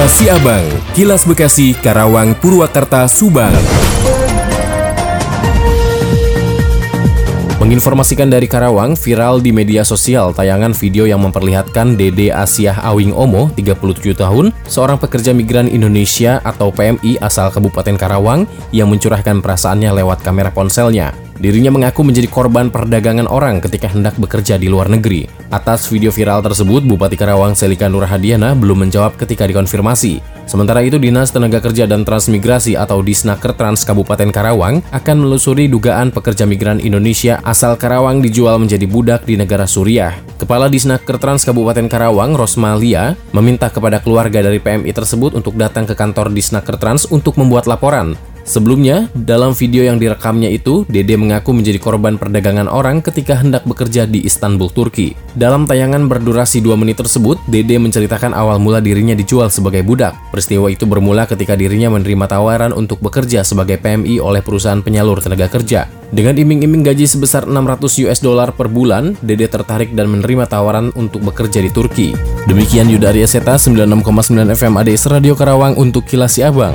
[0.00, 0.64] Kilas Siabang,
[0.96, 3.52] Kilas Bekasi, Karawang, Purwakarta, Subang.
[7.60, 13.52] Menginformasikan dari Karawang, viral di media sosial tayangan video yang memperlihatkan Dede Asiah Awing Omo,
[13.52, 20.24] 37 tahun, seorang pekerja migran Indonesia atau PMI asal Kabupaten Karawang yang mencurahkan perasaannya lewat
[20.24, 21.29] kamera ponselnya.
[21.40, 25.24] Dirinya mengaku menjadi korban perdagangan orang ketika hendak bekerja di luar negeri.
[25.48, 30.20] Atas video viral tersebut, Bupati Karawang Selika Nurhadiana belum menjawab ketika dikonfirmasi.
[30.44, 36.12] Sementara itu, Dinas Tenaga Kerja dan Transmigrasi atau Disnaker Trans Kabupaten Karawang akan melusuri dugaan
[36.12, 40.20] pekerja migran Indonesia asal Karawang dijual menjadi budak di negara Suriah.
[40.36, 45.96] Kepala Disnaker Trans Kabupaten Karawang, Rosmalia, meminta kepada keluarga dari PMI tersebut untuk datang ke
[45.96, 48.12] kantor Disnaker Trans untuk membuat laporan.
[48.50, 54.10] Sebelumnya, dalam video yang direkamnya itu, Dede mengaku menjadi korban perdagangan orang ketika hendak bekerja
[54.10, 55.14] di Istanbul, Turki.
[55.38, 60.18] Dalam tayangan berdurasi 2 menit tersebut, Dede menceritakan awal mula dirinya dijual sebagai budak.
[60.34, 65.46] Peristiwa itu bermula ketika dirinya menerima tawaran untuk bekerja sebagai PMI oleh perusahaan penyalur tenaga
[65.46, 65.86] kerja.
[66.10, 71.22] Dengan iming-iming gaji sebesar 600 US dollar per bulan, Dede tertarik dan menerima tawaran untuk
[71.22, 72.18] bekerja di Turki.
[72.50, 76.74] Demikian Yudari Eseta 96,9 FM ADS Radio Karawang untuk Kilas Abang.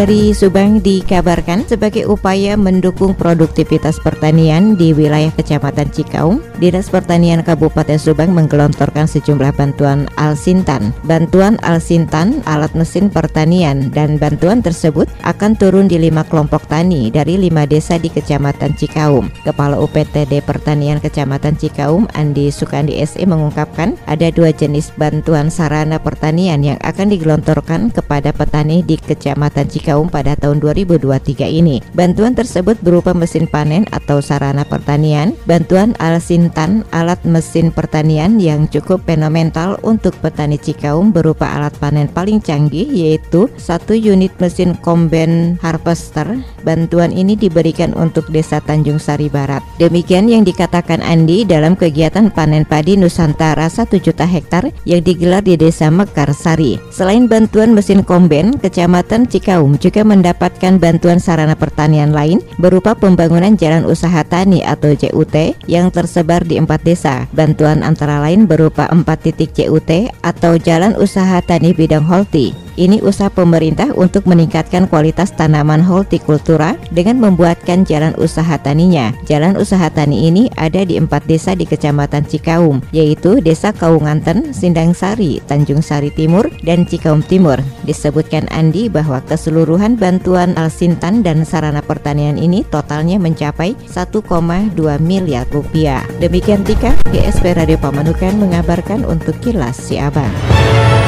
[0.00, 8.00] Dari Subang dikabarkan sebagai upaya mendukung produktivitas pertanian di wilayah Kecamatan Cikaung, Dinas Pertanian Kabupaten
[8.00, 10.96] Subang menggelontorkan sejumlah bantuan Alsintan.
[11.04, 17.36] Bantuan Alsintan alat mesin pertanian dan bantuan tersebut akan turun di lima kelompok tani dari
[17.36, 19.28] lima desa di Kecamatan Cikaum.
[19.44, 26.64] Kepala UPTD Pertanian Kecamatan Cikaum Andi Sukandi SE mengungkapkan ada dua jenis bantuan sarana pertanian
[26.64, 31.82] yang akan digelontorkan kepada petani di Kecamatan Cikaum kaum pada tahun 2023 ini.
[31.98, 39.02] Bantuan tersebut berupa mesin panen atau sarana pertanian, bantuan Alsintan alat mesin pertanian yang cukup
[39.02, 46.38] fenomenal untuk petani Cikaum berupa alat panen paling canggih yaitu satu unit mesin combine harvester.
[46.62, 49.64] Bantuan ini diberikan untuk Desa Tanjung Sari Barat.
[49.80, 55.56] Demikian yang dikatakan Andi dalam kegiatan panen padi Nusantara 1 juta hektar yang digelar di
[55.56, 56.76] Desa Mekarsari.
[56.92, 63.88] Selain bantuan mesin combine, Kecamatan Cikaum juga mendapatkan bantuan sarana pertanian lain berupa pembangunan jalan
[63.88, 65.34] usaha tani atau JUT
[65.66, 67.26] yang tersebar di empat desa.
[67.32, 73.32] Bantuan antara lain berupa empat titik JUT atau jalan usaha tani bidang holti ini usaha
[73.32, 79.10] pemerintah untuk meningkatkan kualitas tanaman hortikultura dengan membuatkan jalan usaha taninya.
[79.26, 84.92] Jalan usaha tani ini ada di empat desa di Kecamatan Cikaum, yaitu Desa Kaunganten, Sindang
[84.92, 87.58] Sari, Tanjung Sari Timur, dan Cikaum Timur.
[87.88, 96.04] Disebutkan Andi bahwa keseluruhan bantuan Alsintan dan sarana pertanian ini totalnya mencapai 1,2 miliar rupiah.
[96.20, 100.99] Demikian Tika, GSP Radio Pamanukan mengabarkan untuk Kilas Siabang.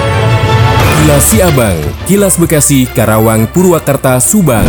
[1.03, 4.63] Kilas Siabang, Kilas Bekasi, Karawang, Purwakarta, Subang.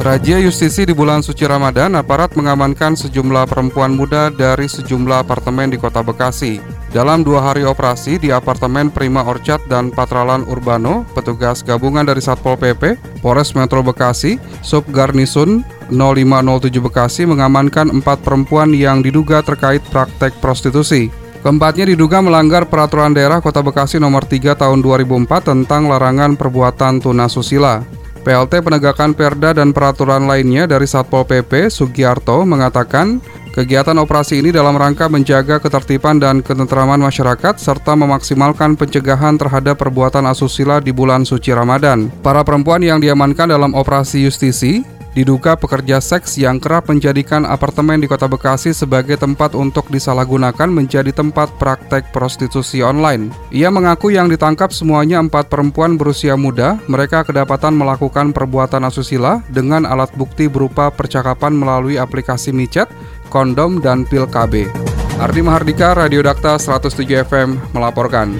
[0.00, 5.76] Raja Justisi di bulan suci Ramadan, aparat mengamankan sejumlah perempuan muda dari sejumlah apartemen di
[5.76, 6.56] kota Bekasi.
[6.88, 12.56] Dalam dua hari operasi di apartemen Prima Orchard dan Patralan Urbano, petugas gabungan dari Satpol
[12.56, 15.60] PP, Polres Metro Bekasi, Sub Garnisun
[15.92, 21.25] 0507 Bekasi mengamankan empat perempuan yang diduga terkait praktek prostitusi.
[21.46, 27.86] Keempatnya diduga melanggar peraturan daerah Kota Bekasi nomor 3 tahun 2004 tentang larangan perbuatan tunasusila.
[28.26, 33.22] PLT penegakan perda dan peraturan lainnya dari Satpol PP Sugiarto mengatakan
[33.54, 40.26] kegiatan operasi ini dalam rangka menjaga ketertiban dan ketentraman masyarakat serta memaksimalkan pencegahan terhadap perbuatan
[40.26, 42.10] asusila di bulan suci Ramadan.
[42.26, 48.04] Para perempuan yang diamankan dalam operasi justisi Diduga pekerja seks yang kerap menjadikan apartemen di
[48.04, 53.32] kota Bekasi sebagai tempat untuk disalahgunakan menjadi tempat praktek prostitusi online.
[53.48, 59.88] Ia mengaku yang ditangkap semuanya empat perempuan berusia muda, mereka kedapatan melakukan perbuatan asusila dengan
[59.88, 62.92] alat bukti berupa percakapan melalui aplikasi micet,
[63.32, 64.68] kondom, dan pil KB.
[65.16, 68.36] Ardi Mahardika, Radio Dakta 107 FM melaporkan.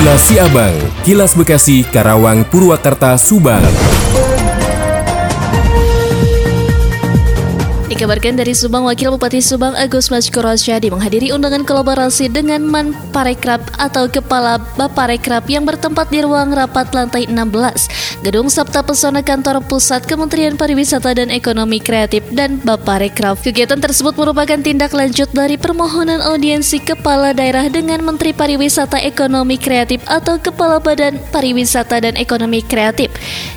[0.00, 0.72] Kilas Siabang,
[1.04, 3.68] Kilas Bekasi, Karawang, Purwakarta, Subang.
[7.98, 13.58] Dikabarkan dari Subang, Wakil Bupati Subang Agus Maskur Syadi menghadiri undangan kolaborasi dengan Man Parekrab
[13.74, 20.06] atau Kepala Baparekrab yang bertempat di ruang rapat lantai 16, Gedung Sabta Pesona Kantor Pusat
[20.06, 23.34] Kementerian Pariwisata dan Ekonomi Kreatif dan Baparekrab.
[23.42, 30.06] Kegiatan tersebut merupakan tindak lanjut dari permohonan audiensi Kepala Daerah dengan Menteri Pariwisata Ekonomi Kreatif
[30.06, 33.10] atau Kepala Badan Pariwisata dan Ekonomi Kreatif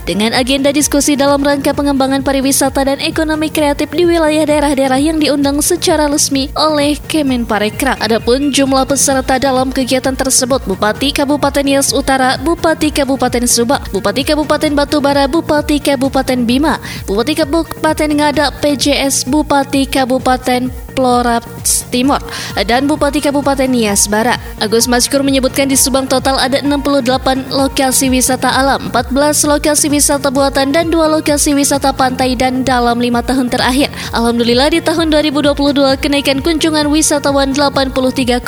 [0.09, 5.60] dengan agenda diskusi dalam rangka pengembangan pariwisata dan ekonomi kreatif di wilayah daerah-daerah yang diundang
[5.60, 8.00] secara resmi oleh Kemenparekraf.
[8.00, 14.72] Adapun jumlah peserta dalam kegiatan tersebut Bupati Kabupaten Nias Utara, Bupati Kabupaten Subang, Bupati Kabupaten
[14.72, 21.42] Batubara, Bupati Kabupaten Bima, Bupati Kabupaten Ngada, PJS, Bupati Kabupaten Flora
[21.89, 22.21] Timur
[22.62, 24.38] dan Bupati Kabupaten Nias Barat.
[24.62, 30.69] Agus Maskur menyebutkan di Subang total ada 68 lokasi wisata alam, 14 lokasi wisata buatan
[30.69, 33.89] dan dua lokasi wisata pantai dan dalam lima tahun terakhir.
[34.13, 38.45] Alhamdulillah di tahun 2022 kenaikan kunjungan wisatawan 83,77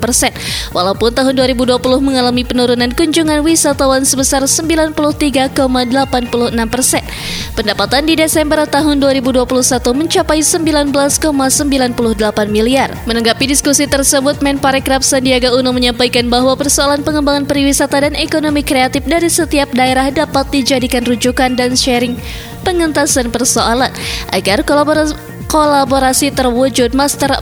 [0.00, 0.32] persen.
[0.72, 5.52] Walaupun tahun 2020 mengalami penurunan kunjungan wisatawan sebesar 93,86
[6.72, 7.04] persen.
[7.54, 9.44] Pendapatan di Desember tahun 2021
[9.94, 10.90] mencapai 19,
[11.34, 12.94] 1,98 miliar.
[13.10, 19.26] Menanggapi diskusi tersebut, Menparekraf Sandiaga Uno menyampaikan bahwa persoalan pengembangan pariwisata dan ekonomi kreatif dari
[19.26, 22.14] setiap daerah dapat dijadikan rujukan dan sharing
[22.62, 23.90] pengentasan persoalan
[24.30, 25.18] agar kolaborasi,
[25.50, 27.34] kolaborasi terwujud master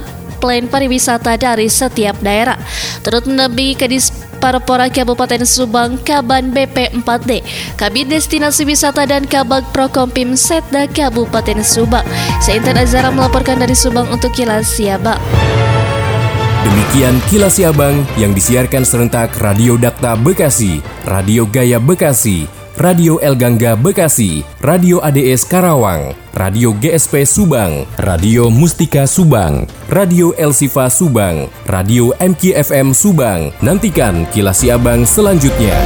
[0.42, 2.58] plan pariwisata dari setiap daerah.
[3.06, 4.10] Turut menabi Kadis
[4.42, 7.46] Parpora Kabupaten Subang, Kaban BP4D,
[7.78, 12.02] Kabin Destinasi Wisata dan Kabag Prokompim Setda Kabupaten Subang.
[12.42, 15.22] Saya Intan Azara melaporkan dari Subang untuk Kilas Siabang.
[16.66, 23.79] Demikian Kilas Siabang yang disiarkan serentak Radio Dakta Bekasi, Radio Gaya Bekasi, Radio El Gangga
[23.79, 32.11] Bekasi, Radio ADS Karawang, Radio GSP Subang, Radio Mustika Subang, Radio El Sifa Subang, Radio
[32.19, 33.55] MKFM Subang.
[33.62, 35.79] Nantikan kilas Abang selanjutnya.